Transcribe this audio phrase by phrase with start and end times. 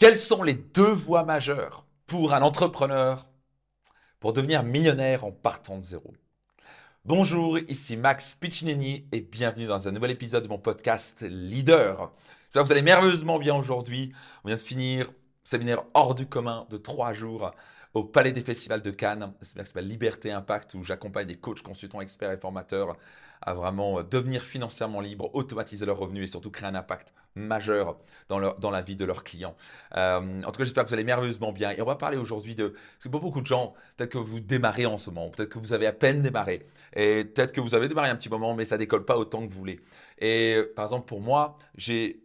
[0.00, 3.28] Quelles sont les deux voies majeures pour un entrepreneur
[4.18, 6.14] pour devenir millionnaire en partant de zéro?
[7.04, 12.14] Bonjour, ici Max Piccinini et bienvenue dans un nouvel épisode de mon podcast Leader.
[12.44, 14.14] J'espère que vous allez merveilleusement bien aujourd'hui.
[14.42, 15.12] On vient de finir
[15.50, 17.50] séminaire hors du commun de trois jours
[17.94, 21.60] au Palais des Festivals de Cannes, séminaire qui s'appelle Liberté Impact où j'accompagne des coachs,
[21.60, 22.96] consultants, experts et formateurs
[23.42, 27.98] à vraiment euh, devenir financièrement libres, automatiser leurs revenus et surtout créer un impact majeur
[28.28, 29.56] dans, la vie de leurs clients.
[29.96, 31.70] Euh, en tout cas, j'espère que vous allez merveilleusement bien.
[31.70, 32.68] Et on va parler aujourd'hui de...
[32.68, 35.72] Parce que beaucoup de gens, peut-être que vous démarrez en ce moment, peut-être que vous
[35.72, 38.78] avez à peine démarré, et peut-être que vous avez démarré un petit moment, mais ça
[38.78, 39.80] décolle pas autant que vous voulez.
[40.18, 42.22] Et euh, par exemple, pour moi, j'ai